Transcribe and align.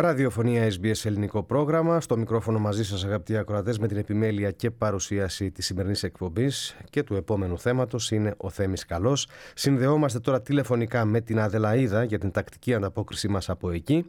Ραδιοφωνία 0.00 0.68
SBS 0.68 1.04
ελληνικό 1.04 1.42
πρόγραμμα. 1.42 2.00
Στο 2.00 2.16
μικρόφωνο 2.16 2.58
μαζί 2.58 2.84
σας 2.84 3.04
αγαπητοί 3.04 3.36
ακροατές 3.36 3.78
με 3.78 3.88
την 3.88 3.96
επιμέλεια 3.96 4.50
και 4.50 4.70
παρουσίαση 4.70 5.50
της 5.50 5.66
σημερινής 5.66 6.02
εκπομπής 6.02 6.76
και 6.90 7.02
του 7.02 7.14
επόμενου 7.14 7.58
θέματος 7.58 8.10
είναι 8.10 8.34
ο 8.36 8.50
Θέμης 8.50 8.86
Καλός. 8.86 9.28
Συνδεόμαστε 9.54 10.20
τώρα 10.20 10.42
τηλεφωνικά 10.42 11.04
με 11.04 11.20
την 11.20 11.40
Αδελαίδα 11.40 12.04
για 12.04 12.18
την 12.18 12.30
τακτική 12.30 12.74
ανταπόκρισή 12.74 13.28
μας 13.28 13.48
από 13.48 13.70
εκεί. 13.70 14.06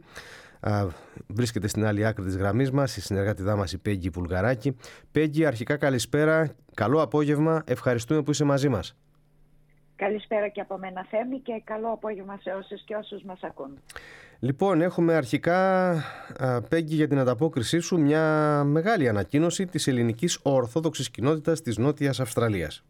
βρίσκεται 1.26 1.68
στην 1.68 1.84
άλλη 1.84 2.06
άκρη 2.06 2.24
της 2.24 2.36
γραμμής 2.36 2.70
μας 2.70 2.96
η 2.96 3.00
συνεργάτηδά 3.00 3.56
μας 3.56 3.72
η 3.72 3.78
Πέγγι 3.78 4.08
Βουλγαράκη. 4.08 4.76
Πέγγι, 5.12 5.44
αρχικά 5.44 5.76
καλησπέρα, 5.76 6.54
καλό 6.74 7.02
απόγευμα, 7.02 7.62
ευχαριστούμε 7.66 8.22
που 8.22 8.30
είσαι 8.30 8.44
μαζί 8.44 8.68
μας. 8.68 8.96
Καλησπέρα 9.96 10.48
και 10.48 10.60
από 10.60 10.78
μένα 10.78 11.06
Θέμη 11.10 11.40
και 11.40 11.62
καλό 11.64 11.88
απόγευμα 11.88 12.38
σε 12.42 12.50
όσους 12.50 12.84
και 12.84 12.94
όσους 12.94 13.22
μας 13.22 13.42
ακούν. 13.42 13.78
Λοιπόν, 14.44 14.80
έχουμε 14.80 15.14
αρχικά, 15.14 15.92
Πέγγι, 16.68 16.94
για 16.94 17.08
την 17.08 17.18
ανταπόκρισή 17.18 17.78
σου 17.78 18.00
μια 18.00 18.64
μεγάλη 18.64 19.08
ανακοίνωση 19.08 19.66
της 19.66 19.86
ελληνικής 19.86 20.40
ορθόδοξης 20.42 21.10
κοινότητας 21.10 21.60
της 21.60 21.78
Νότιας 21.78 22.20
Αυστραλίας. 22.20 22.84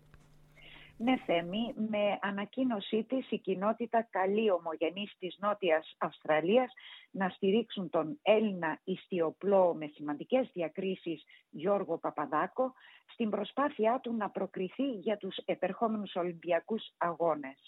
Ναι, 0.97 1.16
Θέμη, 1.27 1.75
με 1.91 2.19
ανακοίνωσή 2.20 3.06
της 3.09 3.30
η 3.30 3.38
κοινότητα 3.38 4.06
καλεί 4.11 4.51
ομογενείς 4.51 5.12
της 5.19 5.37
Νότιας 5.41 5.95
Αυστραλίας 5.98 6.73
να 7.11 7.28
στηρίξουν 7.28 7.91
τον 7.91 8.19
Έλληνα 8.23 8.80
ιστιοπλό 8.84 9.75
με 9.78 9.91
σημαντικές 9.95 10.50
διακρίσεις 10.53 11.25
Γιώργο 11.50 11.98
Παπαδάκο 11.98 12.73
στην 13.12 13.30
προσπάθειά 13.30 14.00
του 14.03 14.14
να 14.16 14.30
προκριθεί 14.30 14.91
για 14.91 15.16
τους 15.16 15.37
επερχόμενους 15.45 16.14
Ολυμπιακούς 16.14 16.83
Αγώνες. 16.98 17.59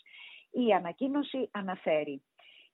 Η 0.50 0.72
ανακοίνωση 0.72 1.48
αναφέρει 1.50 2.22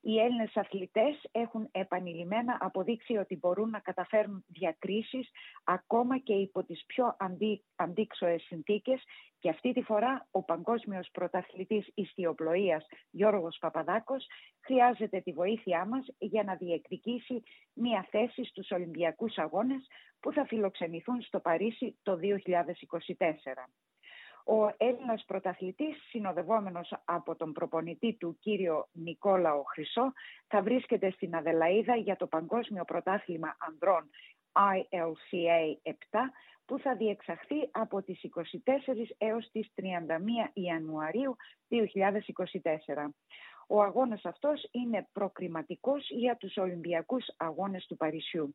οι 0.00 0.18
Έλληνες 0.18 0.56
αθλητές 0.56 1.28
έχουν 1.32 1.68
επανειλημμένα 1.72 2.56
αποδείξει 2.60 3.16
ότι 3.16 3.36
μπορούν 3.36 3.70
να 3.70 3.78
καταφέρουν 3.78 4.44
διακρίσεις 4.48 5.30
ακόμα 5.64 6.18
και 6.18 6.32
υπό 6.32 6.64
τις 6.64 6.84
πιο 6.86 7.16
αντί, 7.18 7.64
αντίξωες 7.76 8.42
συνθήκες 8.42 9.02
και 9.38 9.48
αυτή 9.48 9.72
τη 9.72 9.82
φορά 9.82 10.26
ο 10.30 10.42
παγκόσμιος 10.42 11.08
πρωταθλητής 11.12 11.90
ιστιοπλοείας 11.94 12.86
Γιώργος 13.10 13.58
Παπαδάκος 13.60 14.26
χρειάζεται 14.60 15.20
τη 15.20 15.32
βοήθειά 15.32 15.84
μας 15.84 16.06
για 16.18 16.42
να 16.42 16.54
διεκδικήσει 16.54 17.42
μια 17.72 18.06
θέση 18.10 18.44
στους 18.44 18.70
Ολυμπιακούς 18.70 19.38
Αγώνες 19.38 19.86
που 20.20 20.32
θα 20.32 20.44
φιλοξενηθούν 20.46 21.22
στο 21.22 21.40
Παρίσι 21.40 21.98
το 22.02 22.16
2024. 22.16 23.70
Ο 24.44 24.74
Έλληνας 24.76 25.24
πρωταθλητής, 25.26 25.96
συνοδευόμενος 26.08 26.94
από 27.04 27.36
τον 27.36 27.52
προπονητή 27.52 28.16
του 28.20 28.36
κύριο 28.40 28.88
Νικόλαο 28.92 29.62
Χρυσό, 29.62 30.12
θα 30.46 30.62
βρίσκεται 30.62 31.10
στην 31.10 31.34
Αδελαίδα 31.34 31.96
για 31.96 32.16
το 32.16 32.26
Παγκόσμιο 32.26 32.84
Πρωτάθλημα 32.84 33.56
Ανδρών 33.58 34.10
ILCA 34.52 35.76
7 35.82 35.92
που 36.64 36.78
θα 36.78 36.96
διεξαχθεί 36.96 37.68
από 37.70 38.02
τις 38.02 38.20
24 38.22 39.14
έως 39.18 39.50
τις 39.50 39.72
31 39.74 39.82
Ιανουαρίου 40.52 41.36
2024. 41.68 43.14
Ο 43.68 43.82
αγώνας 43.82 44.24
αυτός 44.24 44.68
είναι 44.70 45.08
προκριματικός 45.12 46.10
για 46.10 46.36
τους 46.36 46.56
Ολυμπιακούς 46.56 47.24
Αγώνες 47.36 47.86
του 47.86 47.96
Παρισιού. 47.96 48.54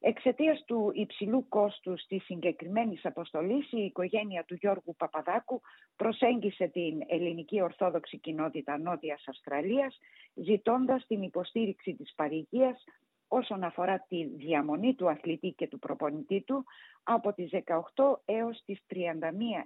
Εξαιτίας 0.00 0.64
του 0.66 0.90
υψηλού 0.94 1.48
κόστου 1.48 1.94
της 2.08 2.24
συγκεκριμένης 2.24 3.04
αποστολής, 3.04 3.72
η 3.72 3.78
οικογένεια 3.84 4.44
του 4.44 4.54
Γιώργου 4.54 4.94
Παπαδάκου 4.96 5.60
προσέγγισε 5.96 6.66
την 6.66 7.00
ελληνική 7.06 7.62
Ορθόδοξη 7.62 8.18
Κοινότητα 8.18 8.78
Νότιας 8.78 9.24
Αυστραλίας, 9.26 9.98
ζητώντας 10.34 11.06
την 11.06 11.22
υποστήριξη 11.22 11.94
της 11.94 12.12
παρηγίας 12.14 12.84
όσον 13.28 13.64
αφορά 13.64 14.04
τη 14.08 14.24
διαμονή 14.24 14.94
του 14.94 15.08
αθλητή 15.08 15.54
και 15.56 15.68
του 15.68 15.78
προπονητή 15.78 16.42
του 16.46 16.64
από 17.02 17.32
τις 17.32 17.50
18 17.94 18.20
έως 18.24 18.62
τις 18.64 18.80
31 18.86 18.96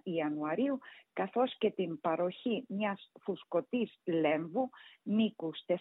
Ιανουαρίου 0.03 0.79
καθώς 1.13 1.57
και 1.59 1.71
την 1.71 2.01
παροχή 2.01 2.65
μιας 2.69 3.13
φουσκωτής 3.23 3.99
λέμβου 4.05 4.71
μήκους 5.03 5.65
4,5 5.67 5.77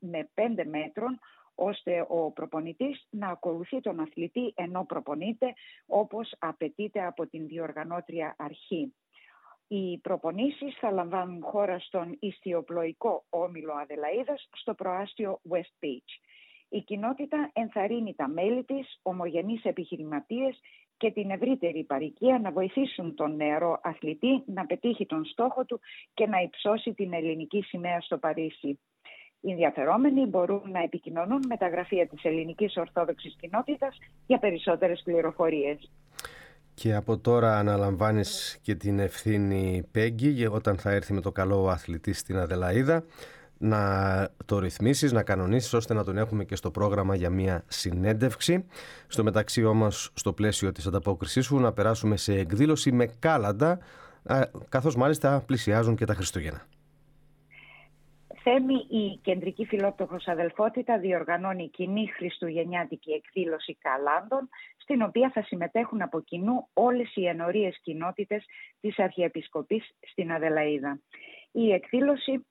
με 0.00 0.28
5 0.34 0.64
μέτρων 0.66 1.18
ώστε 1.62 2.06
ο 2.08 2.30
προπονητής 2.30 3.06
να 3.10 3.28
ακολουθεί 3.28 3.80
τον 3.80 4.00
αθλητή 4.00 4.52
ενώ 4.56 4.84
προπονείται 4.84 5.52
όπως 5.86 6.34
απαιτείται 6.38 7.06
από 7.06 7.26
την 7.26 7.46
διοργανώτρια 7.46 8.34
αρχή. 8.38 8.94
Οι 9.68 9.98
προπονήσεις 9.98 10.76
θα 10.80 10.90
λαμβάνουν 10.90 11.42
χώρα 11.42 11.78
στον 11.78 12.16
ιστιοπλοϊκό 12.20 13.24
όμιλο 13.30 13.72
Αδελαίδας 13.72 14.48
στο 14.52 14.74
προάστιο 14.74 15.40
West 15.50 15.84
Beach. 15.84 16.10
Η 16.68 16.80
κοινότητα 16.80 17.50
ενθαρρύνει 17.52 18.14
τα 18.14 18.28
μέλη 18.28 18.64
της, 18.64 18.98
ομογενείς 19.02 19.64
επιχειρηματίες 19.64 20.60
και 20.96 21.10
την 21.10 21.30
ευρύτερη 21.30 21.84
παροικία 21.84 22.38
να 22.38 22.50
βοηθήσουν 22.50 23.14
τον 23.14 23.36
νεαρό 23.36 23.80
αθλητή 23.82 24.42
να 24.46 24.66
πετύχει 24.66 25.06
τον 25.06 25.24
στόχο 25.24 25.64
του 25.64 25.80
και 26.14 26.26
να 26.26 26.38
υψώσει 26.38 26.94
την 26.94 27.12
ελληνική 27.12 27.62
σημαία 27.62 28.00
στο 28.00 28.18
Παρίσι. 28.18 28.78
Οι 29.40 29.50
ενδιαφερόμενοι 29.50 30.26
μπορούν 30.26 30.62
να 30.70 30.82
επικοινωνούν 30.82 31.42
με 31.48 31.56
τα 31.56 31.68
γραφεία 31.68 32.06
της 32.06 32.24
Ελληνικής 32.24 32.76
Ορθόδοξης 32.76 33.36
Κοινότητας 33.40 33.98
για 34.26 34.38
περισσότερες 34.38 35.02
πληροφορίες. 35.04 35.90
Και 36.74 36.94
από 36.94 37.18
τώρα 37.18 37.58
αναλαμβάνεις 37.58 38.58
και 38.62 38.74
την 38.74 38.98
ευθύνη 38.98 39.88
Πέγγι 39.90 40.46
όταν 40.46 40.76
θα 40.76 40.90
έρθει 40.90 41.12
με 41.12 41.20
το 41.20 41.32
καλό 41.32 41.68
αθλητή 41.68 42.12
στην 42.12 42.38
Αδελαίδα 42.38 43.04
να 43.58 44.28
το 44.44 44.58
ρυθμίσεις, 44.58 45.12
να 45.12 45.22
κανονίσεις 45.22 45.72
ώστε 45.72 45.94
να 45.94 46.04
τον 46.04 46.18
έχουμε 46.18 46.44
και 46.44 46.56
στο 46.56 46.70
πρόγραμμα 46.70 47.14
για 47.14 47.30
μια 47.30 47.64
συνέντευξη. 47.66 48.64
Στο 49.06 49.22
μεταξύ 49.22 49.64
όμως 49.64 50.10
στο 50.14 50.32
πλαίσιο 50.32 50.72
της 50.72 50.86
ανταπόκρισής 50.86 51.44
σου 51.44 51.58
να 51.58 51.72
περάσουμε 51.72 52.16
σε 52.16 52.38
εκδήλωση 52.38 52.92
με 52.92 53.06
κάλαντα 53.18 53.78
καθώς 54.68 54.96
μάλιστα 54.96 55.42
πλησιάζουν 55.46 55.96
και 55.96 56.04
τα 56.04 56.14
Χριστούγεννα. 56.14 56.66
Θέμη, 58.42 58.86
η 58.88 59.18
Κεντρική 59.22 59.64
Φιλόπτωχος 59.64 60.28
Αδελφότητα 60.28 60.98
διοργανώνει 60.98 61.68
κοινή 61.68 62.06
χριστουγεννιάτικη 62.06 63.10
εκδήλωση 63.10 63.74
καλάντων, 63.80 64.48
στην 64.76 65.02
οποία 65.02 65.30
θα 65.34 65.42
συμμετέχουν 65.42 66.02
από 66.02 66.20
κοινού 66.20 66.68
όλες 66.72 67.16
οι 67.16 67.26
ενορίες 67.26 67.78
κοινότητες 67.82 68.44
της 68.80 68.98
Αρχιεπισκοπής 68.98 69.90
στην 70.00 70.32
Αδελαίδα. 70.32 71.00
Η 71.52 71.72
εκδήλωση 71.72 72.46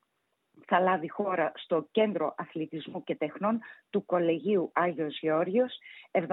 θα 0.66 0.80
λάβει 0.80 1.10
χώρα 1.10 1.52
στο 1.56 1.88
Κέντρο 1.92 2.34
Αθλητισμού 2.38 3.04
και 3.04 3.16
Τεχνών 3.16 3.60
του 3.90 4.06
Κολεγίου 4.06 4.72
Άγιος 4.74 5.20
Γεώργιος, 5.20 5.78
75 6.12 6.30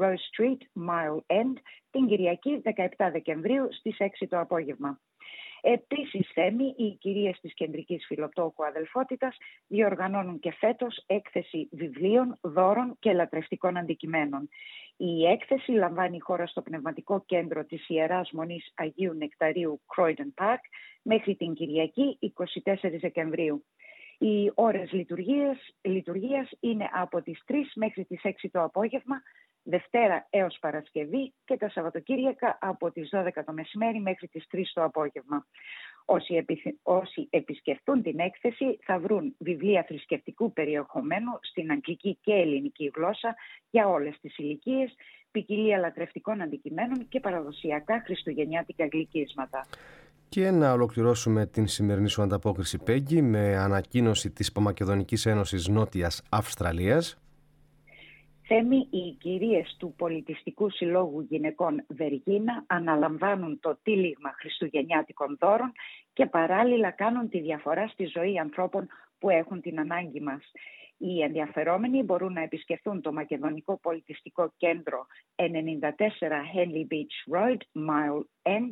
Rose 0.00 0.24
Street, 0.30 0.88
Mile 0.88 1.20
End, 1.26 1.54
την 1.90 2.06
Κυριακή 2.06 2.62
17 2.64 3.10
Δεκεμβρίου 3.12 3.68
στις 3.72 3.96
6 3.98 4.26
το 4.28 4.38
απόγευμα. 4.38 5.00
Επίσης, 5.60 6.30
Θέμη, 6.34 6.74
οι 6.76 6.96
κυρίες 7.00 7.38
της 7.40 7.54
Κεντρικής 7.54 8.06
Φιλοτόκου 8.06 8.64
Αδελφότητας 8.64 9.36
διοργανώνουν 9.66 10.38
και 10.38 10.52
φέτος 10.52 11.04
έκθεση 11.06 11.68
βιβλίων, 11.72 12.38
δώρων 12.40 12.96
και 12.98 13.12
λατρευτικών 13.12 13.76
αντικειμένων. 13.76 14.48
Η 14.96 15.26
έκθεση 15.26 15.70
λαμβάνει 15.70 16.18
χώρα 16.20 16.46
στο 16.46 16.62
Πνευματικό 16.62 17.22
Κέντρο 17.26 17.64
της 17.64 17.88
Ιεράς 17.88 18.30
Μονής 18.30 18.72
Αγίου 18.74 19.14
Νεκταρίου 19.14 19.80
Croydon 19.96 20.44
Park 20.44 20.60
μέχρι 21.02 21.36
την 21.36 21.54
Κυριακή 21.54 22.18
24 22.64 22.98
Δεκεμβρίου. 23.00 23.64
Οι 24.18 24.52
ώρες 24.54 24.92
λειτουργίας, 24.92 25.58
λειτουργίας 25.80 26.50
είναι 26.60 26.88
από 26.92 27.22
τις 27.22 27.42
3 27.46 27.72
μέχρι 27.74 28.04
τις 28.04 28.20
6 28.24 28.50
το 28.50 28.62
απόγευμα 28.62 29.22
Δευτέρα 29.70 30.26
έως 30.30 30.58
Παρασκευή 30.60 31.32
και 31.44 31.56
τα 31.56 31.70
Σαββατοκύριακα 31.70 32.58
από 32.60 32.90
τις 32.90 33.08
12 33.12 33.28
το 33.46 33.52
μεσημέρι 33.52 34.00
μέχρι 34.00 34.28
τις 34.28 34.46
3 34.52 34.60
το 34.74 34.84
απόγευμα. 34.84 35.46
Όσοι, 36.04 36.44
Όσοι 36.82 37.26
επισκεφτούν 37.30 38.02
την 38.02 38.18
έκθεση 38.18 38.78
θα 38.82 38.98
βρουν 38.98 39.34
βιβλία 39.38 39.84
θρησκευτικού 39.88 40.52
περιεχομένου 40.52 41.38
στην 41.40 41.70
αγγλική 41.70 42.18
και 42.20 42.32
ελληνική 42.32 42.90
γλώσσα 42.94 43.34
για 43.70 43.88
όλες 43.88 44.18
τις 44.20 44.38
ηλικίες, 44.38 44.94
ποικιλία 45.30 45.78
λατρευτικών 45.78 46.40
αντικειμένων 46.40 47.08
και 47.08 47.20
παραδοσιακά 47.20 48.02
χριστουγεννιάτικα 48.04 48.88
γλυκίσματα. 48.92 49.66
Και 50.28 50.50
να 50.50 50.72
ολοκληρώσουμε 50.72 51.46
την 51.46 51.66
σημερινή 51.66 52.08
σου 52.08 52.22
ανταπόκριση, 52.22 52.78
Πέγγι, 52.78 53.22
με 53.22 53.56
ανακοίνωση 53.56 54.30
της 54.30 54.52
Παμακεδονικής 54.52 55.26
Ένωσης 55.26 55.68
Νότιας 55.68 56.22
Αυστραλίας 56.30 57.20
Θέμη, 58.52 58.88
οι 58.90 59.16
κυρίες 59.20 59.76
του 59.78 59.94
Πολιτιστικού 59.96 60.70
Συλλόγου 60.70 61.20
Γυναικών 61.20 61.84
Βεργίνα 61.88 62.64
αναλαμβάνουν 62.66 63.60
το 63.60 63.78
τύλιγμα 63.82 64.32
χριστουγεννιάτικων 64.38 65.36
δώρων 65.40 65.72
και 66.12 66.26
παράλληλα 66.26 66.90
κάνουν 66.90 67.28
τη 67.28 67.40
διαφορά 67.40 67.88
στη 67.88 68.04
ζωή 68.04 68.38
ανθρώπων 68.38 68.88
που 69.18 69.30
έχουν 69.30 69.60
την 69.60 69.80
ανάγκη 69.80 70.20
μας. 70.20 70.50
Οι 70.96 71.22
ενδιαφερόμενοι 71.22 72.02
μπορούν 72.02 72.32
να 72.32 72.42
επισκεφθούν 72.42 73.00
το 73.00 73.12
Μακεδονικό 73.12 73.78
Πολιτιστικό 73.78 74.52
Κέντρο 74.56 75.06
94 75.36 75.42
Henley 76.54 76.86
Beach 76.92 77.36
Road, 77.36 77.58
Mile 77.88 78.22
End, 78.42 78.70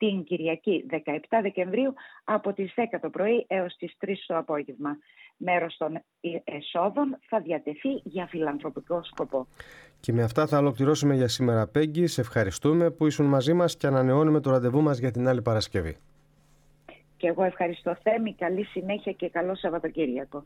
την 0.00 0.24
Κυριακή 0.24 0.86
17 0.90 0.94
Δεκεμβρίου 1.42 1.94
από 2.24 2.52
τις 2.52 2.74
10 2.76 2.98
το 3.00 3.10
πρωί 3.10 3.44
έως 3.48 3.76
τις 3.76 3.96
3 4.06 4.12
το 4.26 4.36
απόγευμα. 4.36 4.98
Μέρος 5.36 5.76
των 5.76 6.02
εσόδων 6.44 7.18
θα 7.28 7.40
διατεθεί 7.40 7.88
για 8.02 8.26
φιλανθρωπικό 8.26 9.02
σκοπό. 9.02 9.46
Και 10.00 10.12
με 10.12 10.22
αυτά 10.22 10.46
θα 10.46 10.58
ολοκληρώσουμε 10.58 11.14
για 11.14 11.28
σήμερα, 11.28 11.66
Πέγγι. 11.66 12.06
Σε 12.06 12.20
ευχαριστούμε 12.20 12.90
που 12.90 13.06
ήσουν 13.06 13.26
μαζί 13.26 13.52
μας 13.52 13.76
και 13.76 13.86
ανανεώνουμε 13.86 14.40
το 14.40 14.50
ραντεβού 14.50 14.82
μας 14.82 14.98
για 14.98 15.10
την 15.10 15.28
άλλη 15.28 15.42
Παρασκευή. 15.42 15.96
Και 17.16 17.26
εγώ 17.26 17.44
ευχαριστώ 17.44 17.96
Θέμη, 18.02 18.34
καλή 18.34 18.64
συνέχεια 18.64 19.12
και 19.12 19.28
καλό 19.28 19.54
Σαββατοκύριακο. 19.54 20.44